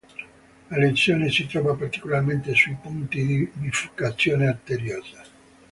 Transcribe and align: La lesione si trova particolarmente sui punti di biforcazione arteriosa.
La 0.71 0.77
lesione 0.79 1.29
si 1.29 1.45
trova 1.45 1.75
particolarmente 1.75 2.55
sui 2.55 2.75
punti 2.81 3.23
di 3.23 3.47
biforcazione 3.53 4.47
arteriosa. 4.47 5.21